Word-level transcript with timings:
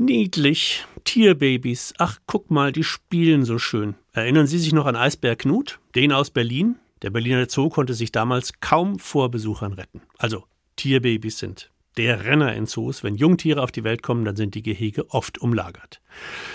Niedlich. 0.00 0.86
Tierbabys. 1.02 1.92
Ach, 1.98 2.20
guck 2.28 2.52
mal, 2.52 2.70
die 2.70 2.84
spielen 2.84 3.44
so 3.44 3.58
schön. 3.58 3.96
Erinnern 4.12 4.46
Sie 4.46 4.60
sich 4.60 4.72
noch 4.72 4.86
an 4.86 4.94
Eisbär 4.94 5.34
Knut? 5.34 5.80
Den 5.96 6.12
aus 6.12 6.30
Berlin? 6.30 6.76
Der 7.02 7.10
Berliner 7.10 7.48
Zoo 7.48 7.68
konnte 7.68 7.94
sich 7.94 8.12
damals 8.12 8.60
kaum 8.60 9.00
vor 9.00 9.28
Besuchern 9.28 9.72
retten. 9.72 10.02
Also, 10.16 10.44
Tierbabys 10.76 11.38
sind 11.38 11.72
der 11.96 12.24
Renner 12.24 12.54
in 12.54 12.66
Zoos. 12.66 13.02
Wenn 13.02 13.16
Jungtiere 13.16 13.60
auf 13.60 13.72
die 13.72 13.82
Welt 13.82 14.04
kommen, 14.04 14.24
dann 14.24 14.36
sind 14.36 14.54
die 14.54 14.62
Gehege 14.62 15.10
oft 15.10 15.38
umlagert. 15.38 16.00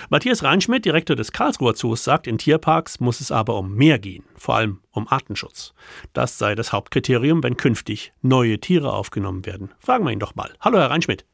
Matthias 0.09 0.41
Reinschmidt, 0.43 0.85
Direktor 0.85 1.17
des 1.17 1.33
Karlsruher 1.33 1.75
Zoos, 1.75 2.05
sagt, 2.05 2.27
in 2.27 2.37
Tierparks 2.37 3.01
muss 3.01 3.19
es 3.19 3.29
aber 3.29 3.57
um 3.57 3.75
mehr 3.75 3.99
gehen, 3.99 4.23
vor 4.37 4.55
allem 4.55 4.79
um 4.91 5.05
Artenschutz. 5.09 5.73
Das 6.13 6.37
sei 6.37 6.55
das 6.55 6.71
Hauptkriterium, 6.71 7.43
wenn 7.43 7.57
künftig 7.57 8.13
neue 8.21 8.59
Tiere 8.61 8.93
aufgenommen 8.93 9.45
werden. 9.45 9.71
Fragen 9.79 10.05
wir 10.05 10.13
ihn 10.13 10.19
doch 10.19 10.35
mal. 10.35 10.53
Hallo, 10.61 10.77
Herr 10.77 10.91
Reinschmidt. 10.91 11.25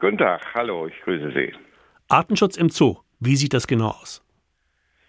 Guten 0.00 0.18
Tag, 0.18 0.54
hallo, 0.54 0.86
ich 0.86 1.00
grüße 1.02 1.32
Sie. 1.32 1.52
Artenschutz 2.08 2.56
im 2.56 2.68
Zoo, 2.68 2.98
wie 3.18 3.34
sieht 3.34 3.52
das 3.52 3.66
genau 3.66 3.88
aus? 3.88 4.24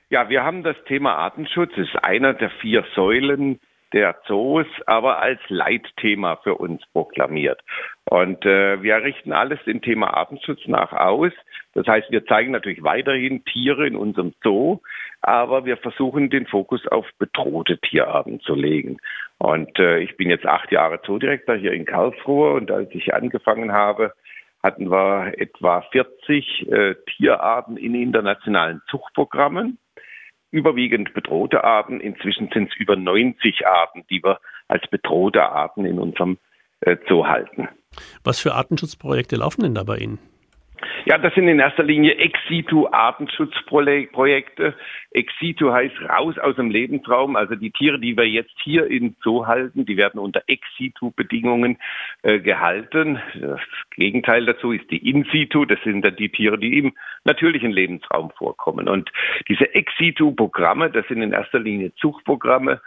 Ja, 0.10 0.30
wir 0.30 0.44
haben 0.44 0.64
das 0.64 0.78
Thema 0.86 1.14
Artenschutz, 1.14 1.78
ist 1.78 1.96
einer 2.04 2.34
der 2.34 2.50
vier 2.50 2.84
Säulen 2.96 3.60
der 3.94 4.16
Zoos 4.26 4.66
aber 4.88 5.20
als 5.20 5.40
Leitthema 5.48 6.38
für 6.38 6.56
uns 6.56 6.82
proklamiert. 6.92 7.62
Und 8.06 8.44
äh, 8.46 8.82
wir 8.82 9.04
richten 9.04 9.32
alles 9.32 9.60
dem 9.66 9.82
Thema 9.84 10.16
Artenschutz 10.16 10.62
nach 10.66 10.92
aus. 10.92 11.34
Das 11.74 11.86
heißt, 11.86 12.10
wir 12.10 12.26
zeigen 12.26 12.52
natürlich 12.52 12.82
weiterhin 12.82 13.46
Tiere 13.46 13.86
in 13.86 13.96
unserem 13.96 14.34
Zoo, 14.42 14.80
aber 15.22 15.66
wir 15.66 15.78
versuchen 15.78 16.32
den 16.32 16.48
Fokus 16.48 16.88
auf 16.88 17.06
bedrohte 17.20 17.78
Tierarten 17.78 18.40
zu 18.40 18.56
legen. 18.56 18.98
Und 19.38 19.78
äh, 19.78 20.00
ich 20.00 20.18
bin 20.18 20.32
jetzt 20.32 20.48
acht 20.48 20.72
Jahre 20.72 21.00
Zoodirektor 21.04 21.56
hier 21.56 21.74
in 21.74 21.86
Karlsruhe 21.86 22.54
und 22.54 22.72
als 22.72 22.90
ich 22.94 23.14
angefangen 23.14 23.72
habe, 23.72 24.14
hatten 24.62 24.92
wir 24.92 25.34
etwa 25.38 25.82
40 25.92 26.72
äh, 26.72 26.96
Tierarten 27.16 27.78
in 27.78 27.96
internationalen 27.96 28.82
Zuchtprogrammen 28.90 29.78
überwiegend 30.52 31.14
bedrohte 31.14 31.64
Arten. 31.64 32.00
Inzwischen 32.00 32.50
sind 32.54 32.72
es 32.72 32.78
über 32.78 32.96
90 32.96 33.68
Arten, 33.68 34.06
die 34.10 34.24
wir 34.24 34.40
als 34.68 34.88
bedrohte 34.90 35.44
Arten 35.44 35.86
in 35.86 36.00
unserem 36.00 36.38
äh, 36.82 36.98
Zoo 37.08 37.26
halten. 37.26 37.68
Was 38.24 38.40
für 38.40 38.54
Artenschutzprojekte 38.54 39.36
laufen 39.36 39.62
denn 39.62 39.76
da 39.76 39.84
bei 39.84 39.98
Ihnen? 39.98 40.20
Ja, 41.06 41.18
das 41.18 41.34
sind 41.34 41.48
in 41.48 41.60
erster 41.60 41.84
Linie 41.84 42.16
Ex-situ-Artenschutzprojekte. 42.16 44.76
Ex-situ 45.12 45.72
heißt 45.72 45.96
raus 46.02 46.38
aus 46.38 46.58
dem 46.58 46.70
Lebensraum. 46.70 47.36
Also 47.36 47.56
die 47.56 47.72
Tiere, 47.72 48.00
die 48.00 48.16
wir 48.18 48.28
jetzt 48.28 48.54
hier 48.64 48.86
in 48.88 49.16
Zoo 49.24 49.48
halten, 49.48 49.86
die 49.86 49.98
werden 49.98 50.20
unter 50.20 50.44
Ex-situ-Bedingungen 50.48 51.78
äh, 52.24 52.40
gehalten. 52.40 53.20
Das 53.40 53.62
Gegenteil 53.96 54.46
dazu 54.46 54.72
ist 54.72 54.90
die 54.92 55.10
In-situ. 55.10 55.66
Das 55.66 55.80
sind 55.84 56.04
dann 56.04 56.16
die 56.16 56.30
Tiere, 56.30 56.58
die 56.58 56.80
im 56.80 56.94
natürlichen 57.24 57.72
Lebensraum 57.72 58.32
vorkommen. 58.32 58.90
Und 58.90 59.12
diese 59.48 59.74
Ex-situ-Programme, 59.74 60.92
das 60.92 61.08
sind 61.08 61.22
in 61.22 61.32
erster 61.32 61.60
Linie 61.60 61.94
Zuchtprogramme, 61.96 62.82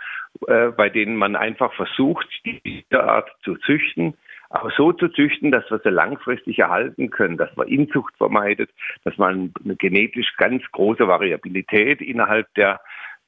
äh, 0.47 0.69
bei 0.69 0.91
denen 0.91 1.17
man 1.17 1.37
einfach 1.37 1.73
versucht, 1.75 2.27
die 2.45 2.85
Tierart 2.89 3.31
zu 3.43 3.57
züchten 3.57 4.15
aber 4.53 4.71
so 4.77 4.93
zu 4.93 5.09
züchten, 5.09 5.51
dass 5.51 5.69
wir 5.71 5.81
sie 5.83 5.89
langfristig 5.89 6.59
erhalten 6.59 7.11
können, 7.11 7.39
dass 7.39 7.55
man 7.57 7.69
Inzucht 7.69 8.15
vermeidet, 8.17 8.71
dass 9.03 9.17
man 9.17 9.53
eine 9.65 9.77
genetisch 9.77 10.37
ganz 10.37 10.63
große 10.73 11.09
Variabilität 11.09 12.03
innerhalb 12.03 12.53
der, 12.55 12.81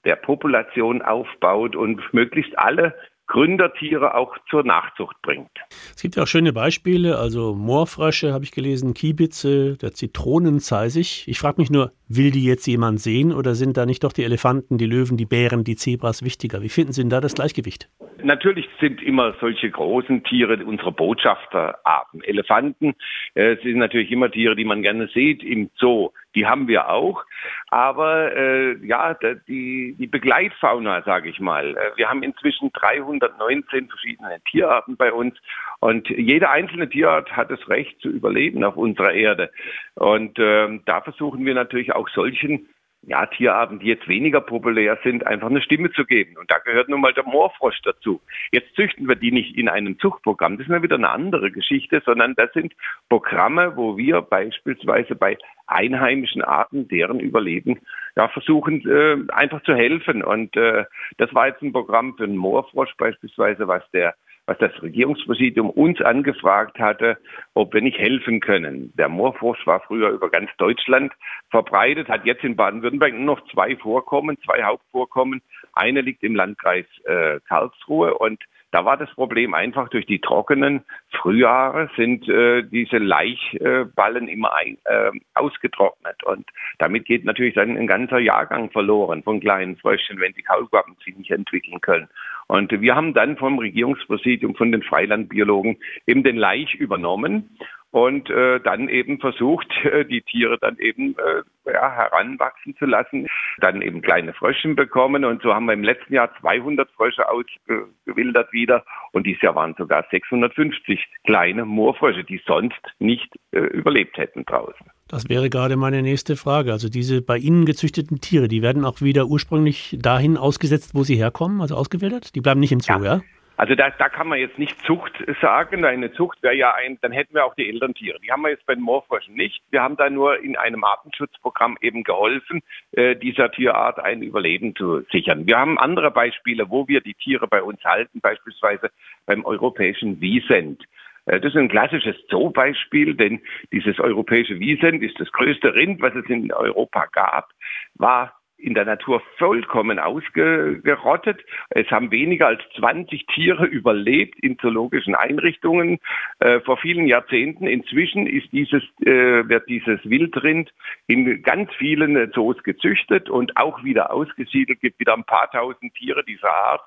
der 0.04 0.16
Population 0.16 1.00
aufbaut 1.00 1.76
und 1.76 2.12
möglichst 2.12 2.58
alle 2.58 2.94
Gründertiere 3.26 4.14
auch 4.14 4.36
zur 4.50 4.64
Nachzucht 4.64 5.16
bringt. 5.22 5.50
Es 5.94 6.02
gibt 6.02 6.16
ja 6.16 6.24
auch 6.24 6.26
schöne 6.26 6.52
Beispiele, 6.52 7.18
also 7.18 7.54
Moorfrösche 7.54 8.32
habe 8.32 8.44
ich 8.44 8.52
gelesen, 8.52 8.94
Kiebitze, 8.94 9.76
der 9.78 9.92
Zitronenzeisig. 9.92 11.26
Ich 11.26 11.38
frage 11.38 11.60
mich 11.60 11.70
nur, 11.70 11.92
will 12.08 12.30
die 12.30 12.44
jetzt 12.44 12.66
jemand 12.66 13.00
sehen 13.00 13.32
oder 13.32 13.54
sind 13.54 13.76
da 13.76 13.86
nicht 13.86 14.04
doch 14.04 14.12
die 14.12 14.24
Elefanten, 14.24 14.78
die 14.78 14.86
Löwen, 14.86 15.16
die 15.16 15.26
Bären, 15.26 15.64
die 15.64 15.76
Zebras 15.76 16.22
wichtiger? 16.22 16.62
Wie 16.62 16.68
finden 16.68 16.92
Sie 16.92 17.02
denn 17.02 17.10
da 17.10 17.20
das 17.20 17.34
Gleichgewicht? 17.34 17.88
Natürlich 18.22 18.68
sind 18.80 19.02
immer 19.02 19.34
solche 19.40 19.70
großen 19.70 20.24
Tiere 20.24 20.64
unsere 20.64 20.92
Botschafterarten. 20.92 22.22
Elefanten 22.22 22.94
äh, 23.34 23.56
sind 23.62 23.78
natürlich 23.78 24.10
immer 24.10 24.30
Tiere, 24.30 24.56
die 24.56 24.64
man 24.64 24.82
gerne 24.82 25.08
sieht 25.08 25.42
im 25.42 25.70
Zoo. 25.78 26.10
Die 26.34 26.46
haben 26.46 26.68
wir 26.68 26.88
auch. 26.90 27.24
Aber 27.68 28.34
äh, 28.34 28.76
ja, 28.86 29.14
die, 29.48 29.94
die 29.98 30.06
Begleitfauna, 30.06 31.02
sage 31.02 31.28
ich 31.28 31.40
mal. 31.40 31.76
Äh, 31.76 31.96
wir 31.96 32.08
haben 32.08 32.22
inzwischen 32.22 32.72
319 32.72 33.88
verschiedene 33.88 34.40
Tierarten 34.50 34.96
bei 34.96 35.12
uns. 35.12 35.36
Und 35.80 36.08
jede 36.08 36.50
einzelne 36.50 36.88
Tierart 36.88 37.30
hat 37.36 37.50
das 37.50 37.68
Recht 37.68 38.00
zu 38.00 38.08
überleben 38.08 38.64
auf 38.64 38.76
unserer 38.76 39.12
Erde. 39.12 39.50
Und 39.94 40.38
äh, 40.38 40.80
da 40.86 41.00
versuchen 41.00 41.44
wir 41.44 41.54
natürlich 41.54 41.94
auch 41.94 42.08
solchen 42.08 42.68
ja, 43.06 43.26
Tierarten, 43.26 43.78
die 43.78 43.86
jetzt 43.86 44.08
weniger 44.08 44.40
populär 44.40 44.98
sind, 45.02 45.26
einfach 45.26 45.48
eine 45.48 45.62
Stimme 45.62 45.90
zu 45.92 46.04
geben. 46.04 46.36
Und 46.36 46.50
da 46.50 46.58
gehört 46.58 46.88
nun 46.88 47.00
mal 47.00 47.12
der 47.12 47.24
Moorfrosch 47.24 47.80
dazu. 47.82 48.20
Jetzt 48.50 48.74
züchten 48.74 49.08
wir 49.08 49.16
die 49.16 49.32
nicht 49.32 49.56
in 49.56 49.68
einem 49.68 49.98
Zuchtprogramm. 49.98 50.56
Das 50.56 50.66
ist 50.66 50.72
ja 50.72 50.82
wieder 50.82 50.96
eine 50.96 51.10
andere 51.10 51.50
Geschichte, 51.50 52.02
sondern 52.04 52.34
das 52.34 52.52
sind 52.52 52.74
Programme, 53.08 53.76
wo 53.76 53.96
wir 53.96 54.22
beispielsweise 54.22 55.14
bei 55.14 55.36
einheimischen 55.66 56.42
Arten, 56.42 56.88
deren 56.88 57.20
Überleben, 57.20 57.80
ja, 58.16 58.28
versuchen 58.28 58.86
äh, 58.88 59.16
einfach 59.32 59.62
zu 59.62 59.74
helfen. 59.74 60.22
Und 60.22 60.56
äh, 60.56 60.84
das 61.18 61.34
war 61.34 61.48
jetzt 61.48 61.62
ein 61.62 61.72
Programm 61.72 62.16
für 62.16 62.26
den 62.26 62.36
Moorfrosch 62.36 62.94
beispielsweise, 62.96 63.68
was 63.68 63.82
der 63.92 64.14
was 64.46 64.58
das 64.58 64.70
Regierungspräsidium 64.82 65.70
uns 65.70 66.00
angefragt 66.00 66.78
hatte, 66.78 67.18
ob 67.54 67.72
wir 67.72 67.80
nicht 67.80 67.98
helfen 67.98 68.40
können. 68.40 68.92
Der 68.96 69.08
Moorfrosch 69.08 69.66
war 69.66 69.80
früher 69.80 70.10
über 70.10 70.30
ganz 70.30 70.50
Deutschland 70.58 71.12
verbreitet, 71.50 72.08
hat 72.08 72.26
jetzt 72.26 72.44
in 72.44 72.56
Baden-Württemberg 72.56 73.14
nur 73.14 73.36
noch 73.36 73.48
zwei 73.50 73.76
Vorkommen, 73.76 74.36
zwei 74.44 74.62
Hauptvorkommen. 74.62 75.40
Eine 75.72 76.02
liegt 76.02 76.22
im 76.22 76.34
Landkreis 76.34 76.86
äh, 77.04 77.40
Karlsruhe 77.48 78.14
und 78.14 78.42
da 78.74 78.84
war 78.84 78.96
das 78.96 79.10
Problem 79.14 79.54
einfach 79.54 79.88
durch 79.88 80.04
die 80.04 80.20
trockenen 80.20 80.84
Frühjahre 81.10 81.88
sind 81.96 82.28
äh, 82.28 82.64
diese 82.64 82.98
Laichballen 82.98 84.26
immer 84.26 84.52
ein, 84.52 84.78
äh, 84.84 85.12
ausgetrocknet 85.34 86.24
und 86.24 86.44
damit 86.78 87.04
geht 87.04 87.24
natürlich 87.24 87.54
dann 87.54 87.76
ein 87.76 87.86
ganzer 87.86 88.18
Jahrgang 88.18 88.72
verloren 88.72 89.22
von 89.22 89.38
kleinen 89.38 89.76
Fröschchen, 89.76 90.18
wenn 90.18 90.32
die 90.32 90.42
Kaulquappen 90.42 90.96
sich 91.04 91.16
nicht 91.16 91.30
entwickeln 91.30 91.80
können. 91.80 92.08
Und 92.46 92.72
wir 92.72 92.94
haben 92.94 93.14
dann 93.14 93.36
vom 93.36 93.58
Regierungspräsidium, 93.58 94.54
von 94.54 94.72
den 94.72 94.82
Freilandbiologen 94.82 95.78
eben 96.06 96.22
den 96.22 96.36
Laich 96.36 96.74
übernommen 96.74 97.56
und 97.94 98.28
äh, 98.28 98.58
dann 98.58 98.88
eben 98.88 99.20
versucht, 99.20 99.68
äh, 99.84 100.04
die 100.04 100.22
Tiere 100.22 100.58
dann 100.58 100.76
eben 100.78 101.14
äh, 101.16 101.70
ja, 101.72 101.92
heranwachsen 101.94 102.74
zu 102.76 102.86
lassen, 102.86 103.28
dann 103.58 103.82
eben 103.82 104.02
kleine 104.02 104.34
Fröschen 104.34 104.74
bekommen 104.74 105.24
und 105.24 105.42
so 105.42 105.54
haben 105.54 105.66
wir 105.66 105.74
im 105.74 105.84
letzten 105.84 106.12
Jahr 106.12 106.34
200 106.40 106.90
Frösche 106.90 107.28
ausgewildert 107.28 108.52
wieder 108.52 108.84
und 109.12 109.28
dieses 109.28 109.42
Jahr 109.42 109.54
waren 109.54 109.74
sogar 109.78 110.04
650 110.10 111.06
kleine 111.24 111.64
Moorfrösche, 111.64 112.24
die 112.24 112.42
sonst 112.44 112.82
nicht 112.98 113.32
äh, 113.52 113.60
überlebt 113.60 114.18
hätten 114.18 114.44
draußen. 114.44 114.90
Das 115.08 115.28
wäre 115.28 115.50
gerade 115.50 115.76
meine 115.76 116.02
nächste 116.02 116.36
Frage. 116.36 116.72
Also 116.72 116.88
diese 116.88 117.20
bei 117.20 117.36
Ihnen 117.36 117.66
gezüchteten 117.66 118.20
Tiere, 118.20 118.48
die 118.48 118.62
werden 118.62 118.84
auch 118.84 119.00
wieder 119.00 119.26
ursprünglich 119.26 119.96
dahin 120.00 120.36
ausgesetzt, 120.36 120.94
wo 120.94 121.04
sie 121.04 121.16
herkommen, 121.16 121.60
also 121.60 121.76
ausgewildert? 121.76 122.34
Die 122.34 122.40
bleiben 122.40 122.60
nicht 122.60 122.72
im 122.72 122.80
Zoo, 122.80 123.04
ja? 123.04 123.16
ja? 123.16 123.20
Also 123.56 123.76
da, 123.76 123.90
da 123.90 124.08
kann 124.08 124.26
man 124.26 124.40
jetzt 124.40 124.58
nicht 124.58 124.80
Zucht 124.84 125.12
sagen. 125.40 125.84
Eine 125.84 126.12
Zucht 126.12 126.42
wäre 126.42 126.56
ja 126.56 126.74
ein, 126.74 126.98
dann 127.02 127.12
hätten 127.12 127.34
wir 127.34 127.44
auch 127.44 127.54
die 127.54 127.68
Elterntiere. 127.68 128.18
Die 128.20 128.32
haben 128.32 128.42
wir 128.42 128.50
jetzt 128.50 128.66
bei 128.66 128.74
den 128.74 128.82
Moorfröschen 128.82 129.34
nicht. 129.34 129.62
Wir 129.70 129.82
haben 129.82 129.96
da 129.96 130.10
nur 130.10 130.42
in 130.42 130.56
einem 130.56 130.82
Artenschutzprogramm 130.82 131.78
eben 131.80 132.02
geholfen, 132.02 132.62
äh, 132.92 133.14
dieser 133.14 133.52
Tierart 133.52 134.00
ein 134.00 134.22
Überleben 134.22 134.74
zu 134.74 135.02
sichern. 135.12 135.46
Wir 135.46 135.58
haben 135.58 135.78
andere 135.78 136.10
Beispiele, 136.10 136.68
wo 136.68 136.88
wir 136.88 137.00
die 137.00 137.14
Tiere 137.14 137.46
bei 137.46 137.62
uns 137.62 137.82
halten, 137.84 138.20
beispielsweise 138.20 138.90
beim 139.26 139.44
europäischen 139.44 140.20
Wiesent. 140.20 140.82
Äh, 141.26 141.40
das 141.40 141.54
ist 141.54 141.58
ein 141.58 141.68
klassisches 141.68 142.16
Zoobeispiel, 142.28 143.14
denn 143.14 143.40
dieses 143.72 143.98
europäische 143.98 144.58
Wiesent 144.58 145.02
ist 145.02 145.18
das 145.18 145.30
größte 145.32 145.74
Rind, 145.74 146.00
was 146.02 146.14
es 146.14 146.26
in 146.28 146.52
Europa 146.52 147.06
gab, 147.12 147.50
war 147.94 148.34
in 148.56 148.74
der 148.74 148.84
Natur 148.84 149.20
vollkommen 149.36 149.98
ausgerottet. 149.98 151.44
Es 151.70 151.90
haben 151.90 152.10
weniger 152.10 152.46
als 152.46 152.62
20 152.78 153.26
Tiere 153.26 153.66
überlebt 153.66 154.38
in 154.40 154.58
zoologischen 154.58 155.14
Einrichtungen 155.14 155.98
äh, 156.38 156.60
vor 156.60 156.78
vielen 156.78 157.06
Jahrzehnten. 157.06 157.66
Inzwischen 157.66 158.26
ist 158.26 158.50
dieses, 158.52 158.82
äh, 159.04 159.46
wird 159.48 159.68
dieses 159.68 160.00
Wildrind 160.04 160.72
in 161.08 161.42
ganz 161.42 161.70
vielen 161.74 162.32
Zoos 162.32 162.62
gezüchtet 162.62 163.28
und 163.28 163.56
auch 163.56 163.84
wieder 163.84 164.12
ausgesiedelt. 164.12 164.78
Es 164.78 164.80
gibt 164.80 165.00
wieder 165.00 165.14
ein 165.14 165.24
paar 165.24 165.50
tausend 165.50 165.94
Tiere 165.94 166.24
dieser 166.24 166.52
Art. 166.52 166.82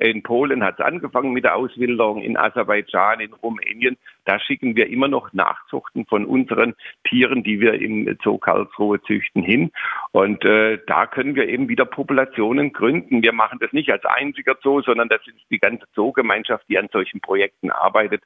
In 0.00 0.22
Polen 0.22 0.64
hat 0.64 0.80
es 0.80 0.84
angefangen 0.84 1.32
mit 1.32 1.44
der 1.44 1.56
Auswilderung, 1.56 2.22
in 2.22 2.38
Aserbaidschan, 2.38 3.20
in 3.20 3.34
Rumänien. 3.34 3.98
Da 4.24 4.40
schicken 4.40 4.74
wir 4.74 4.88
immer 4.88 5.08
noch 5.08 5.34
Nachzuchten 5.34 6.06
von 6.06 6.24
unseren 6.24 6.74
Tieren, 7.04 7.42
die 7.42 7.60
wir 7.60 7.74
im 7.74 8.16
Zoo 8.22 8.38
Karlsruhe 8.38 9.02
züchten, 9.02 9.42
hin. 9.42 9.70
Und 10.12 10.42
äh, 10.46 10.78
da 10.86 11.06
können 11.06 11.34
wir 11.34 11.48
eben 11.48 11.68
wieder 11.68 11.84
Populationen 11.84 12.72
gründen. 12.72 13.22
Wir 13.22 13.34
machen 13.34 13.58
das 13.60 13.74
nicht 13.74 13.90
als 13.90 14.04
einziger 14.06 14.56
Zoo, 14.62 14.80
sondern 14.80 15.10
das 15.10 15.20
ist 15.26 15.36
die 15.50 15.58
ganze 15.58 15.84
Zoogemeinschaft, 15.94 16.64
die 16.70 16.78
an 16.78 16.88
solchen 16.90 17.20
Projekten 17.20 17.70
arbeitet. 17.70 18.22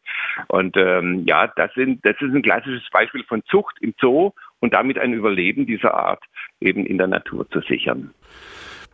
Und 0.47 0.77
ähm, 0.77 1.25
ja, 1.27 1.49
das, 1.57 1.75
sind, 1.75 2.07
das 2.07 2.15
ist 2.21 2.35
ein 2.35 2.43
klassisches 2.43 2.89
Beispiel 2.93 3.25
von 3.25 3.43
Zucht 3.47 3.79
im 3.81 3.95
Zoo 4.01 4.31
und 4.61 4.75
damit 4.75 4.97
ein 4.97 5.13
Überleben 5.13 5.67
dieser 5.67 5.95
Art 5.95 6.23
eben 6.61 6.87
in 6.87 6.99
der 6.99 7.09
Natur 7.09 7.51
zu 7.51 7.61
sichern. 7.63 8.15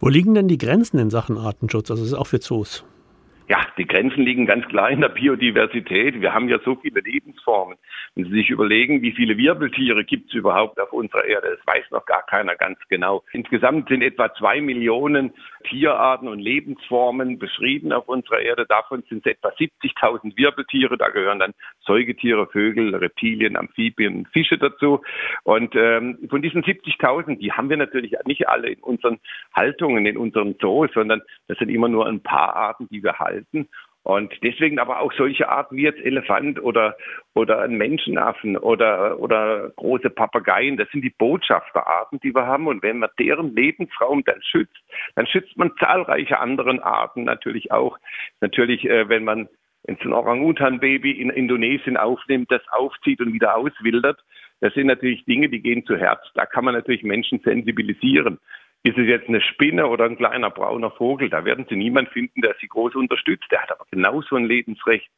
Wo 0.03 0.09
liegen 0.09 0.35
denn 0.35 0.49
die 0.49 0.57
Grenzen 0.57 0.99
in 0.99 1.11
Sachen 1.11 1.37
Artenschutz? 1.37 1.91
Also 1.91 2.03
das 2.03 2.13
ist 2.13 2.19
auch 2.19 2.27
für 2.27 2.41
Zoos. 2.41 2.87
Ja, 3.51 3.67
die 3.77 3.87
Grenzen 3.87 4.23
liegen 4.23 4.47
ganz 4.47 4.65
klar 4.69 4.91
in 4.91 5.01
der 5.01 5.09
Biodiversität. 5.11 6.21
Wir 6.21 6.33
haben 6.33 6.49
ja 6.49 6.59
so 6.65 6.77
viele 6.77 7.01
Lebensformen. 7.01 7.77
Wenn 8.15 8.25
Sie 8.25 8.31
sich 8.31 8.49
überlegen, 8.49 9.03
wie 9.03 9.13
viele 9.13 9.37
Wirbeltiere 9.37 10.05
gibt 10.05 10.29
es 10.29 10.35
überhaupt 10.35 10.81
auf 10.81 10.93
unserer 10.93 11.25
Erde, 11.25 11.59
das 11.59 11.67
weiß 11.67 11.91
noch 11.91 12.07
gar 12.07 12.25
keiner 12.27 12.55
ganz 12.55 12.79
genau. 12.89 13.25
Insgesamt 13.33 13.89
sind 13.89 14.03
etwa 14.03 14.33
zwei 14.35 14.61
Millionen 14.61 15.33
Tierarten 15.69 16.29
und 16.29 16.39
Lebensformen 16.39 17.39
beschrieben 17.39 17.93
auf 17.93 18.09
unserer 18.09 18.41
Erde. 18.41 18.67
Davon 18.67 19.03
sind 19.09 19.27
es 19.27 19.33
etwa 19.33 19.49
70.000 19.49 20.37
Wirbeltiere. 20.37 20.97
Da 20.97 21.09
gehören 21.09 21.39
dann 21.39 21.55
Säugetiere, 21.87 22.47
Vögel, 22.47 22.95
Reptilien, 22.95 23.57
Amphibien, 23.57 24.27
Fische 24.33 24.59
dazu. 24.59 25.01
Und 25.45 25.75
ähm, 25.77 26.19
von 26.29 26.43
diesen 26.43 26.63
70.000, 26.63 27.39
die 27.39 27.53
haben 27.53 27.71
wir 27.71 27.77
natürlich 27.77 28.15
nicht 28.27 28.49
alle 28.49 28.71
in 28.71 28.81
unseren 28.81 29.19
Haltungen, 29.55 30.07
in 30.07 30.17
unseren 30.17 30.57
Zoos, 30.59 30.91
sondern 30.95 31.23
das 31.49 31.59
sind 31.59 31.69
immer 31.69 31.89
nur 31.89 32.07
ein 32.07 32.21
paar 32.21 32.55
Arten, 32.55 32.89
die 32.91 33.03
wir 33.03 33.19
halten 33.19 33.31
halten. 33.31 33.69
Und 34.11 34.35
deswegen 34.43 34.81
aber 34.81 34.99
auch 34.99 35.13
solche 35.13 35.49
Arten 35.49 35.77
wie 35.77 35.83
jetzt 35.83 36.01
Elefant 36.01 36.61
oder, 36.61 36.97
oder 37.35 37.61
ein 37.61 37.77
Menschenaffen 37.77 38.57
oder, 38.57 39.21
oder 39.21 39.71
große 39.77 40.11
Papageien, 40.11 40.77
das 40.77 40.91
sind 40.91 41.03
die 41.03 41.15
Botschafterarten, 41.17 42.19
die 42.19 42.35
wir 42.35 42.45
haben. 42.45 42.67
Und 42.67 42.83
wenn 42.83 42.99
man 42.99 43.11
deren 43.21 43.55
Lebensraum 43.55 44.25
dann 44.25 44.43
schützt, 44.43 44.83
dann 45.15 45.29
schützt 45.29 45.57
man 45.57 45.71
zahlreiche 45.79 46.41
andere 46.41 46.83
Arten 46.83 47.23
natürlich 47.23 47.71
auch. 47.71 47.99
Natürlich, 48.41 48.85
äh, 48.85 49.09
wenn 49.09 49.23
man 49.23 49.49
wenn 49.85 49.97
ein 50.01 50.13
Orang-Utan-Baby 50.13 51.13
in 51.13 51.31
Indonesien 51.31 51.97
aufnimmt, 51.97 52.51
das 52.51 52.63
aufzieht 52.71 53.21
und 53.21 53.33
wieder 53.33 53.57
auswildert, 53.57 54.19
das 54.61 54.75
sind 54.75 54.89
natürlich 54.89 55.25
Dinge, 55.25 55.49
die 55.49 55.63
gehen 55.63 55.87
zu 55.87 55.97
Herz. 55.97 56.21
Da 56.35 56.47
kann 56.47 56.65
man 56.65 56.75
natürlich 56.75 57.05
Menschen 57.05 57.41
sensibilisieren. 57.45 58.41
Ist 58.83 58.97
es 58.97 59.07
jetzt 59.07 59.29
eine 59.29 59.43
Spinne 59.43 59.89
oder 59.89 60.07
ein 60.07 60.17
kleiner 60.17 60.49
brauner 60.49 60.91
Vogel? 60.91 61.29
Da 61.29 61.45
werden 61.45 61.67
Sie 61.69 61.77
niemand 61.77 62.09
finden, 62.09 62.41
der 62.41 62.57
Sie 62.61 62.67
groß 62.67 62.95
unterstützt. 62.95 63.45
Der 63.51 63.63
hat 63.63 63.71
aber 63.71 63.85
genauso 63.91 64.37
ein 64.37 64.47
Lebensrecht. 64.47 65.11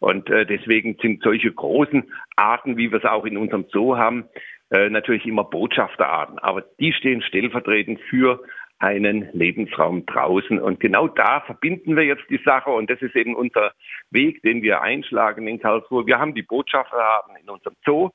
Und 0.00 0.28
äh, 0.28 0.44
deswegen 0.44 0.98
sind 1.00 1.22
solche 1.22 1.50
großen 1.50 2.12
Arten, 2.36 2.76
wie 2.76 2.90
wir 2.90 2.98
es 2.98 3.04
auch 3.04 3.24
in 3.24 3.38
unserem 3.38 3.64
Zoo 3.70 3.96
haben, 3.96 4.26
äh, 4.70 4.90
natürlich 4.90 5.24
immer 5.24 5.44
Botschafterarten. 5.44 6.38
Aber 6.40 6.62
die 6.78 6.92
stehen 6.92 7.22
stellvertretend 7.22 8.00
für 8.02 8.42
einen 8.78 9.30
Lebensraum 9.32 10.04
draußen. 10.04 10.60
Und 10.60 10.80
genau 10.80 11.08
da 11.08 11.40
verbinden 11.40 11.96
wir 11.96 12.04
jetzt 12.04 12.28
die 12.28 12.40
Sache. 12.44 12.68
Und 12.68 12.90
das 12.90 13.00
ist 13.00 13.16
eben 13.16 13.34
unser 13.34 13.72
Weg, 14.10 14.42
den 14.42 14.60
wir 14.60 14.82
einschlagen 14.82 15.48
in 15.48 15.58
Karlsruhe. 15.58 16.06
Wir 16.06 16.18
haben 16.18 16.34
die 16.34 16.42
Botschafterarten 16.42 17.36
in 17.36 17.48
unserem 17.48 17.76
Zoo, 17.86 18.10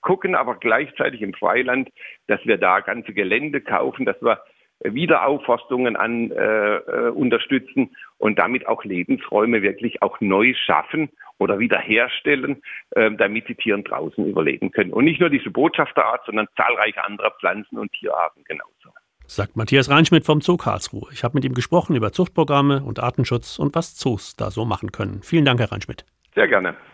gucken 0.00 0.34
aber 0.34 0.56
gleichzeitig 0.56 1.22
im 1.22 1.34
Freiland, 1.34 1.88
dass 2.26 2.44
wir 2.44 2.58
da 2.58 2.80
ganze 2.80 3.12
Gelände 3.12 3.60
kaufen, 3.60 4.06
dass 4.06 4.20
wir 4.20 4.42
Wiederaufforstungen 4.80 5.96
an 5.96 6.30
äh, 6.30 6.76
äh, 6.76 7.10
unterstützen 7.10 7.90
und 8.18 8.38
damit 8.38 8.66
auch 8.68 8.84
Lebensräume 8.84 9.62
wirklich 9.62 10.02
auch 10.02 10.20
neu 10.20 10.54
schaffen 10.54 11.10
oder 11.38 11.58
wiederherstellen, 11.58 12.62
äh, 12.90 13.10
damit 13.12 13.48
die 13.48 13.54
Tiere 13.54 13.82
draußen 13.82 14.24
überleben 14.24 14.70
können. 14.70 14.92
Und 14.92 15.04
nicht 15.04 15.20
nur 15.20 15.30
diese 15.30 15.50
Botschafterart, 15.50 16.24
sondern 16.26 16.46
zahlreiche 16.56 17.04
andere 17.04 17.32
Pflanzen 17.40 17.78
und 17.78 17.92
Tierarten 17.92 18.44
genauso. 18.44 18.90
Sagt 19.26 19.56
Matthias 19.56 19.90
Reinschmidt 19.90 20.24
vom 20.24 20.40
Zoo 20.40 20.56
Karlsruhe. 20.56 21.08
Ich 21.12 21.22
habe 21.22 21.34
mit 21.34 21.44
ihm 21.44 21.54
gesprochen 21.54 21.94
über 21.94 22.12
Zuchtprogramme 22.12 22.82
und 22.82 22.98
Artenschutz 22.98 23.58
und 23.58 23.74
was 23.74 23.94
Zoos 23.94 24.36
da 24.36 24.50
so 24.50 24.64
machen 24.64 24.90
können. 24.90 25.22
Vielen 25.22 25.44
Dank, 25.44 25.60
Herr 25.60 25.70
Reinschmidt. 25.70 26.06
Sehr 26.34 26.48
gerne. 26.48 26.76